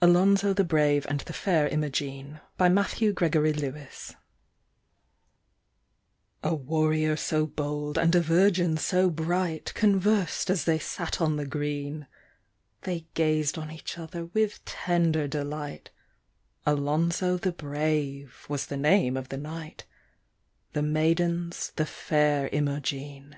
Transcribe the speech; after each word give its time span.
ALONZO 0.00 0.54
THE 0.54 0.64
BRAVE 0.64 1.06
AND 1.06 1.20
THE 1.20 1.34
FAIR 1.34 1.66
IMOGENE. 1.68 2.40
A 2.58 4.14
warrior 6.54 7.14
so 7.16 7.46
bold 7.46 7.98
and 7.98 8.14
a 8.14 8.22
virgin 8.22 8.78
so 8.78 9.10
bright, 9.10 9.74
Conversed 9.74 10.48
as 10.48 10.64
they 10.64 10.78
sat 10.78 11.20
on 11.20 11.36
the 11.36 11.44
green; 11.44 12.06
They 12.84 13.06
gazed 13.12 13.58
on 13.58 13.70
each 13.70 13.98
other 13.98 14.24
with 14.24 14.64
tender 14.64 15.28
delight; 15.28 15.90
Alonzo 16.64 17.36
the 17.36 17.52
Brave 17.52 18.46
was 18.48 18.68
the 18.68 18.78
name 18.78 19.14
of 19.14 19.28
the 19.28 19.36
knight, 19.36 19.84
The 20.72 20.80
maiden's 20.82 21.72
the 21.72 21.84
Fair 21.84 22.48
Imogene. 22.48 23.36